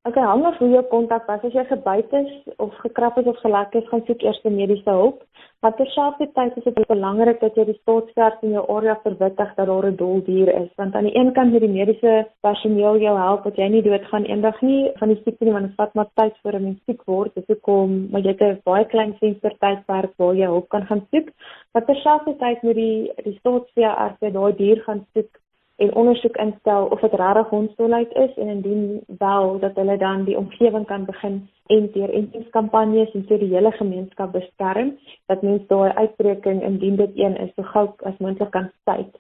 [0.08, 1.42] Okay, hang af hoe jou kontak was.
[1.44, 2.30] As jy gebyt is
[2.64, 5.18] of gekrap is of gelek is, gaan soek eers mediese hulp.
[5.66, 9.88] Maar terselfdertyd is dit belangrik dat jy die staatsverf in jou area verwittig dat daar
[9.90, 13.44] 'n dol dier is, want aan die een kant moet die mediese personeel jou help
[13.44, 16.38] dat jy nie doodgaan eendag nie van die siekte nie, want dit vat maar tyd
[16.42, 17.34] voor 'n mens siek word.
[17.36, 21.28] Dis hoekom maar jy het 'n baie klein venstertydperk waar jy hulp kan gaan soek.
[21.74, 25.32] Maar terselfdertyd moet die die staatsverf daai dier gaan soek
[25.78, 30.38] en ondersoek instel of dit regtig hondsdolheid is en indien wel dat hulle dan die
[30.38, 35.92] omgewing kan begin en deur entingskampanjes en so die hele gemeenskap beskerm dat mens daai
[35.92, 39.12] uitbreking indien dit een is so gou as moontlik kan tyd.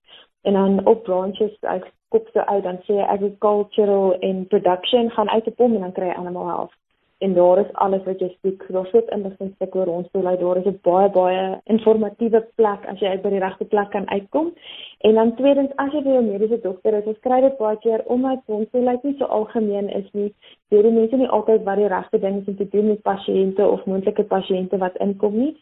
[0.46, 5.46] en dan op branches ek kop so uit dan sê agricultural en production gaan uit
[5.52, 6.74] op hom en dan kry jy animal health.
[7.18, 8.64] en daar is alles wat jy soek.
[8.68, 13.00] Daar's net inligtingstuk oor ons toe, like daar is 'n baie baie informatiewe plek as
[13.00, 14.52] jy uit by die regte plek kan uitkom.
[15.00, 18.02] En dan tweedens, as jy by 'n mediese dokter is, ons kry dit baie keer
[18.06, 20.34] omdat ons toe like nie so algemeen is nie.
[20.68, 23.68] Weet die mense nie altyd wat die regte ding is om te doen met pasiënte
[23.68, 25.56] of moontlike pasiënte wat inkom nie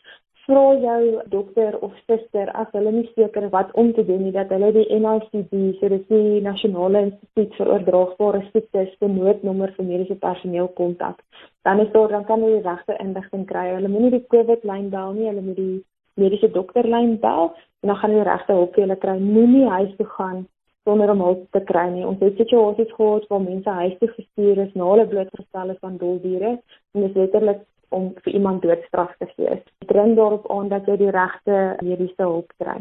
[0.47, 4.53] vra jou dokter of suster as hulle nie seker wat om te doen nie dat
[4.53, 10.19] hulle die NICD, so dis die Nasionale Instituut vir Oordraagbare Siektes, se noodnommer vir mediese
[10.21, 11.23] personeel kontak.
[11.65, 13.71] Dan is daar dan kan hulle die regte inligting kry.
[13.73, 15.83] Hulle moenie die COVID lyn bel nie, hulle moet die
[16.21, 17.53] mediese dokter lyn bel
[17.83, 19.19] en dan gaan hulle regte hulp hulle kry.
[19.21, 20.45] Moenie huis toe gaan
[20.85, 22.05] sonder om hulp te kry nie.
[22.05, 25.97] Ons het situasies gehad waar mense huis toe gestuur is na hulle blootgestel is aan
[26.03, 27.65] doldiere en dit letterlik
[27.97, 29.55] om vir iemand doodstraf te gee.
[29.91, 32.79] Dring daarop aan dat jy die regte mediese hulp kry.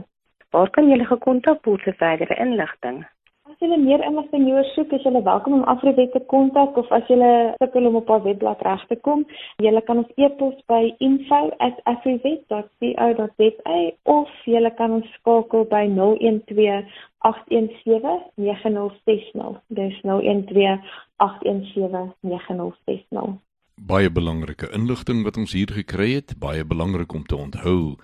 [0.53, 2.97] Waar kan jy hulle kontak vir verdere inligting?
[3.51, 7.05] As jy meer inligting hieroor soek, is jy welkom om Afriwet te kontak of as
[7.11, 7.17] jy
[7.61, 9.21] sukkel om op haar webblad reg te kom,
[9.65, 13.79] jy kan ons e-pos by info@afriwet.co.za
[14.17, 16.89] of jy kan ons skakel by 012
[17.31, 18.17] 817
[18.49, 19.53] 9060.
[19.81, 20.81] Dis 012
[21.29, 23.41] 817 9060
[23.83, 27.97] baie belangrike inligting wat ons hier gekry het, baie belangrik om te onthou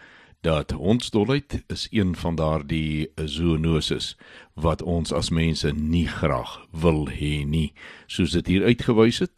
[0.44, 4.16] dat hondsdolheid is een van daardie zoonoses
[4.54, 7.72] wat ons as mense nie graag wil hê nie,
[8.08, 9.36] soos dit hier uitgewys het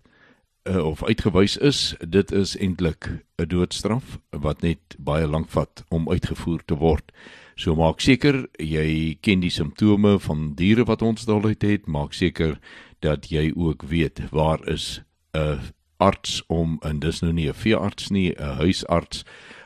[0.69, 6.09] uh, of uitgewys is, dit is eintlik 'n doodstraf wat net baie lank vat om
[6.09, 7.11] uitgevoer te word.
[7.55, 12.59] So maak seker jy ken die simptome van diere wat hondsdolheid het, maak seker
[12.99, 15.01] dat jy ook weet waar is
[15.33, 19.23] 'n arts om en dis nou nie 'n veearts nie, 'n huisarts,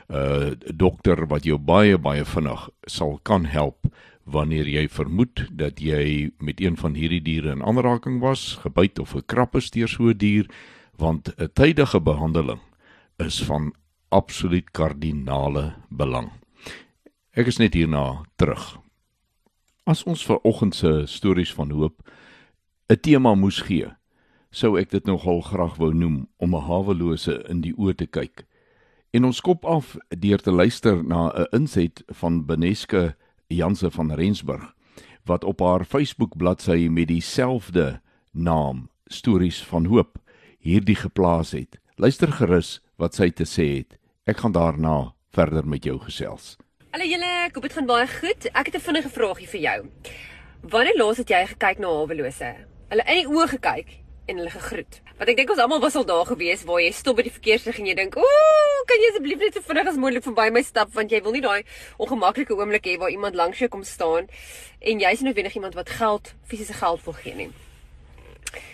[0.09, 3.87] 'n uh, dokter wat jou baie baie vinnig sal kan help
[4.25, 9.13] wanneer jy vermoed dat jy met een van hierdie diere in aanraking was, gebyt of
[9.13, 10.45] gekrap is deur so 'n dier,
[10.97, 12.61] want 'n tydige behandeling
[13.17, 13.73] is van
[14.09, 16.31] absoluut kardinale belang.
[17.35, 18.77] Ek is net hierna terug.
[19.85, 22.01] As ons ver oggend se stories van hoop
[22.89, 23.87] 'n tema moes gee,
[24.55, 28.45] sou ek dit nogal graag wou noem om 'n hawelose in die oë te kyk.
[29.11, 33.15] En ons kop af deur te luister na 'n inset van Beneske
[33.47, 34.73] Janse van Rensburg
[35.25, 37.99] wat op haar Facebook bladsy met dieselfde
[38.31, 40.17] naam Stories van Hoop
[40.59, 41.77] hierdie geplaas het.
[41.95, 43.97] Luister gerus wat sy te sê het.
[44.25, 46.57] Ek gaan daarna verder met jou gesels.
[46.91, 48.45] Hallo julle, ek hoop dit gaan baie goed.
[48.53, 49.89] Ek het 'n vinnige vraagie vir jou.
[50.61, 52.55] Wanneer laas het jy gekyk na hawelose?
[52.89, 55.01] Hulle in die oë gekyk en hulle gegroet.
[55.17, 57.79] Want ek dink ons almal was al daar gewees waar jy stop by die verkeerslig
[57.79, 60.93] en jy dink, "Ooh, kan jy asseblief net so vinnig as moontlik verby my stap
[60.93, 61.63] want jy wil nie daai
[61.97, 64.27] ongemaklike oomblik hê waar iemand langs jou kom staan
[64.81, 67.51] en jy's nie noodwendig iemand wat geld, fisiese geld wil gee nie."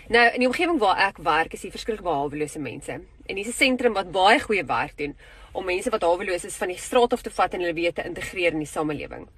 [0.08, 3.00] Nou, in die omgewing waar ek werk, is hier verskriklik baie hawelose mense.
[3.26, 5.16] En hier's 'n sentrum wat baie goeie werk doen
[5.52, 8.04] om mense wat haweloos is van die straat af te vat en hulle weer te
[8.04, 9.28] integreer in die samelewing.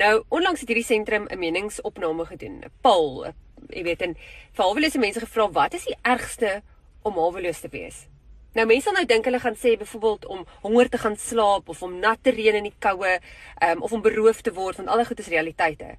[0.00, 3.32] Nou, onlangs het hierdie sentrum 'n meningsopname gedoen, 'n poll,
[3.68, 4.16] jy weet, en
[4.52, 6.62] vir hawelose mense gevra wat is die ergste
[7.02, 8.06] om haweloos te wees?
[8.52, 11.82] Nou mense sal nou dink hulle gaan sê byvoorbeeld om honger te gaan slaap of
[11.82, 13.20] om nat te reën in die koue,
[13.62, 15.96] um, of om beroof te word want alle goed is realiteite.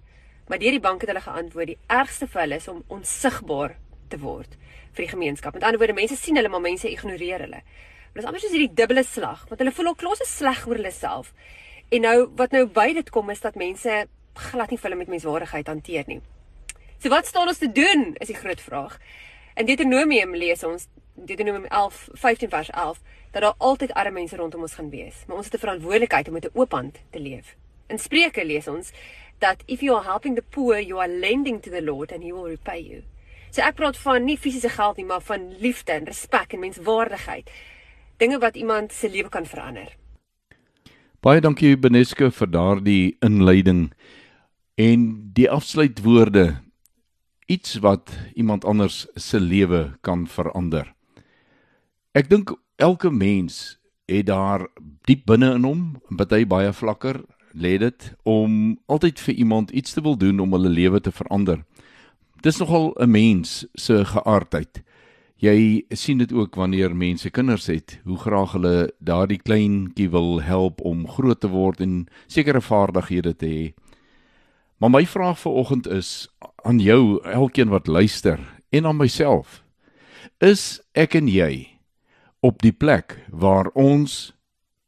[0.48, 3.74] Maar deur die bank het hulle geantwoord die ergste vir hulle is om onsigbaar
[4.10, 4.54] te word
[4.94, 5.54] vir die gemeenskap.
[5.54, 7.64] Met ander woorde, mense sien hulle maar mense ignoreer hulle.
[8.14, 10.78] Maar dis amper soos hierdie dubbele slag, want hulle voel al klaar se sleg oor
[10.78, 11.34] hulle self.
[11.94, 13.96] En nou wat nou by dit kom is dat mense
[14.34, 16.22] glad nie hulle met menswaardigheid hanteer nie.
[16.98, 18.96] So wat staan ons te doen is die groot vraag.
[19.54, 23.02] In Deuteronomium lees ons Deuteronomium 11 15 vers 11
[23.36, 26.34] dat daar altyd arme mense rondom ons gaan wees, maar ons het 'n verantwoordelikheid om
[26.34, 27.56] met 'n oop hand te leef.
[27.88, 28.92] In Spreuke lees ons
[29.38, 32.34] dat if you are helping the poor, you are lending to the Lord and he
[32.34, 33.04] will repay you.
[33.52, 37.50] So ek praat van nie fisiese geld nie, maar van liefde en respek en menswaardigheid.
[38.18, 40.03] Dinge wat iemand se lewe kan verander.
[41.24, 43.86] Baie dankie Beneske vir daardie inleiding
[44.76, 45.04] en
[45.38, 46.58] die afsluitwoorde
[47.48, 50.90] iets wat iemand anders se lewe kan verander.
[52.12, 53.78] Ek dink elke mens
[54.12, 54.68] het daar
[55.08, 57.22] diep binne in hom, baie baie vlakker
[57.56, 61.64] lê dit om altyd vir iemand iets te wil doen om hulle lewe te verander.
[62.44, 64.84] Dis nogal 'n mens se geaardheid.
[65.44, 70.80] Jy sien dit ook wanneer mense kinders het, hoe graag hulle daardie kleintjie wil help
[70.88, 73.66] om groot te word en sekere vaardighede te hê.
[74.80, 76.30] Maar my vraag vir oggend is
[76.64, 78.40] aan jou, elkeen wat luister
[78.72, 79.60] en aan myself.
[80.40, 81.76] Is ek en jy
[82.40, 84.32] op die plek waar ons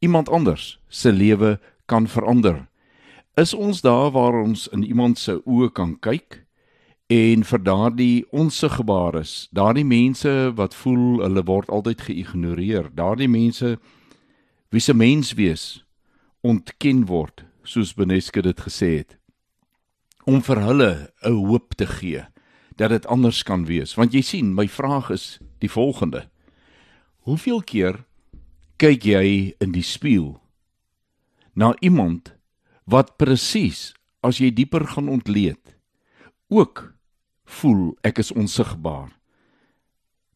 [0.00, 2.64] iemand anders se lewe kan verander?
[3.36, 6.45] Is ons daar waar ons in iemand se oë kan kyk
[7.06, 13.76] En vir daardie onsigbares, daardie mense wat voel hulle word altyd geïgnoreer, daardie mense
[14.74, 15.84] wie se mens wees
[16.42, 19.14] ontken word, soos Beneske dit gesê het.
[20.26, 22.26] Om vir hulle 'n hoop te gee
[22.76, 23.94] dat dit anders kan wees.
[23.94, 26.28] Want jy sien, my vraag is die volgende.
[27.18, 28.04] Hoeveel keer
[28.76, 30.40] kyk jy in die spieël
[31.54, 32.34] na iemand
[32.84, 35.76] wat presies as jy dieper gaan ontleed
[36.48, 36.95] ook
[37.46, 39.10] voel ek is onsigbaar.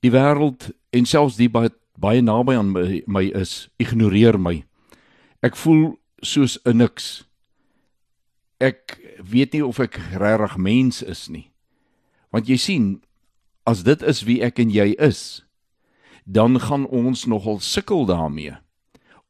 [0.00, 4.62] Die wêreld en selfs die wat baie naby aan my, my is, ignoreer my.
[5.44, 7.24] Ek voel soos 'n niks.
[8.60, 11.50] Ek weet nie of ek regtig mens is nie.
[12.32, 13.02] Want jy sien,
[13.66, 15.44] as dit is wie ek en jy is,
[16.24, 18.56] dan gaan ons nogal sukkel daarmee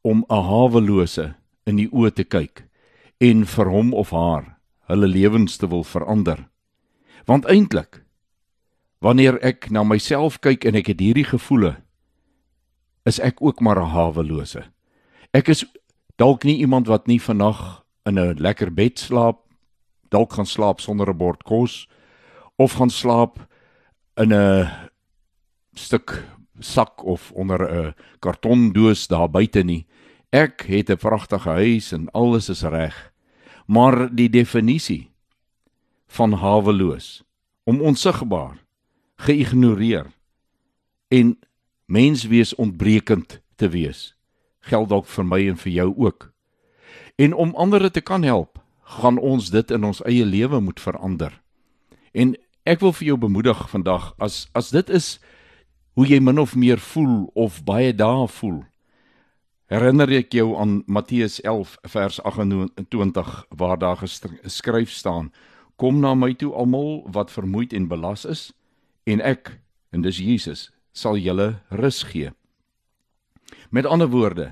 [0.01, 2.67] om 'n hawelose in die oë te kyk
[3.19, 4.57] en vir hom of haar
[4.89, 6.50] hulle lewens te wil verander.
[7.25, 8.03] Want eintlik
[9.01, 11.75] wanneer ek na myself kyk en ek het hierdie gevoele,
[13.05, 14.63] is ek ook maar 'n hawelose.
[15.33, 15.65] Ek is
[16.17, 19.39] dalk nie iemand wat nie vannag in 'n lekker bed slaap,
[20.09, 21.87] dalk gaan slaap sonder 'n bord kos
[22.57, 23.39] of gaan slaap
[24.17, 24.69] in 'n
[25.73, 26.23] stuk
[26.59, 29.87] sak of onder 'n kartondoos daar buite nie.
[30.31, 33.11] Ek het 'n pragtige huis en alles is reg.
[33.67, 35.10] Maar die definisie
[36.11, 37.21] van haweloos,
[37.63, 38.57] om onsigbaar,
[39.21, 40.09] geïgnoreer
[41.07, 41.35] en
[41.85, 44.15] menswees ontbrekend te wees,
[44.59, 46.31] geld dalk vir my en vir jou ook.
[47.15, 48.59] En om ander te kan help,
[48.97, 51.31] gaan ons dit in ons eie lewe moet verander.
[52.11, 52.35] En
[52.67, 55.15] ek wil vir jou bemoedig vandag as as dit is
[55.95, 58.61] hoe jy min of meer voel of baie dae voel.
[59.71, 65.31] Herinner ek jou aan Matteus 11 vers 28 waar daar geskryf staan:
[65.81, 68.51] Kom na my toe almal wat vermoeid en belas is
[69.09, 69.55] en ek
[69.89, 72.29] en dis Jesus sal julle rus gee.
[73.73, 74.51] Met ander woorde,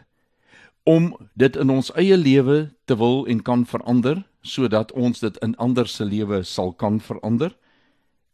[0.89, 5.53] om dit in ons eie lewe te wil en kan verander sodat ons dit in
[5.61, 7.53] ander se lewe sal kan verander,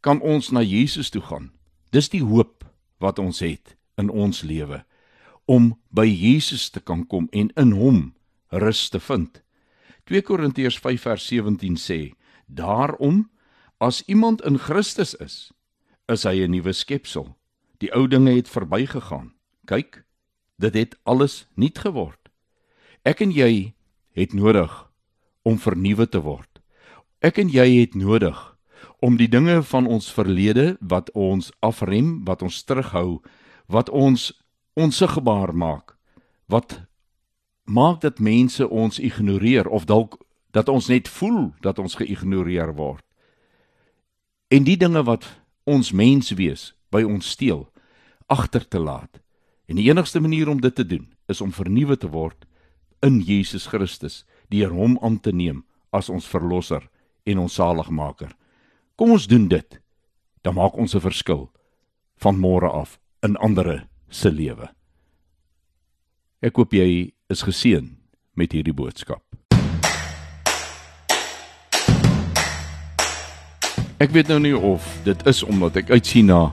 [0.00, 1.50] kan ons na Jesus toe gaan.
[1.92, 2.64] Dis die hoop
[3.02, 4.86] wat ons het in ons lewe
[5.44, 8.14] om by Jesus te kan kom en in hom
[8.50, 9.42] rus te vind.
[10.08, 12.00] 2 Korintiërs 5 vers 17 sê:
[12.46, 13.30] Daarom
[13.78, 15.52] as iemand in Christus is,
[16.08, 17.36] is hy 'n nuwe skepsel.
[17.78, 19.34] Die ou dinge het verbygegaan.
[19.66, 20.04] Kyk,
[20.58, 22.28] dit het alles nuut geword.
[23.02, 23.74] Ek en jy
[24.12, 24.90] het nodig
[25.42, 26.60] om vernuwe te word.
[27.20, 28.56] Ek en jy het nodig
[28.98, 33.20] om die dinge van ons verlede wat ons afrem, wat ons terughou,
[33.66, 34.32] wat ons
[34.74, 35.96] onsigbaar maak,
[36.46, 36.80] wat
[37.64, 40.18] maak dat mense ons ignoreer of dalk
[40.56, 43.04] dat ons net voel dat ons geïgnoreer word.
[44.48, 45.26] En die dinge wat
[45.68, 47.66] ons mens wees by ons steel
[48.32, 49.20] agter te laat.
[49.68, 52.46] En die enigste manier om dit te doen is om vernuwe te word
[53.04, 56.86] in Jesus Christus, deur hom aan te neem as ons verlosser
[57.26, 58.32] en ons saligmaker.
[58.96, 59.80] Kom ons doen dit.
[60.42, 61.50] Dan maak ons 'n verskil
[62.16, 64.70] van môre af in ander se lewe.
[66.40, 67.96] Ek hoop jy is geseën
[68.34, 69.45] met hierdie boodskap.
[73.96, 76.50] Ek weet nou nie of dit is omdat ek uitsien na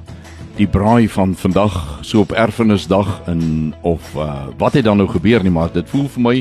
[0.55, 5.43] die braai van vandag so op erfenisdag in of uh, wat het dan nou gebeur
[5.43, 6.35] nie maar dit voel vir my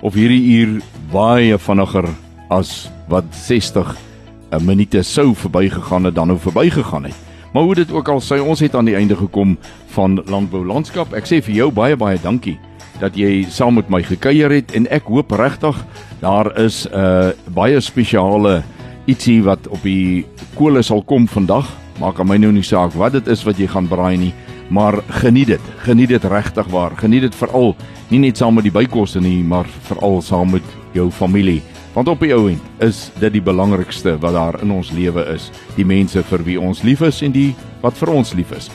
[0.00, 0.78] of hierdie uur
[1.12, 2.08] baie vinniger
[2.48, 7.18] as wat 60 'n uh, minute sou verbygegaan het dan nou verbygegaan het.
[7.52, 9.58] Maar hoe dit ook al sê ons het aan die einde gekom
[9.92, 11.12] van landbou landskap.
[11.12, 12.58] Ek sê vir jou baie baie dankie
[13.00, 15.76] dat jy saam met my gekuier het en ek hoop regtig
[16.20, 18.62] daar is 'n uh, baie spesiale
[19.06, 21.68] ietsie wat op die kole sal kom vandag.
[22.00, 24.32] Maak aan my nou nie saak wat dit is wat jy gaan braai nie,
[24.70, 25.72] maar geniet dit.
[25.84, 26.96] Geniet dit regtig waar.
[26.96, 27.74] Geniet dit veral
[28.10, 31.60] nie net saam met die bykosse nie, maar veral saam met jou familie.
[31.94, 35.50] Want op die ou end is dit die belangrikste wat daar in ons lewe is,
[35.76, 37.50] die mense vir wie ons lief is en die
[37.82, 38.70] wat vir ons lief is.